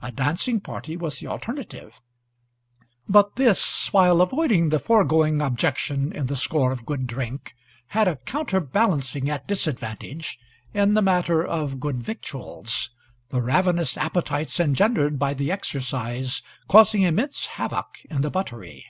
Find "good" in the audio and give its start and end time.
6.86-7.08, 11.80-12.00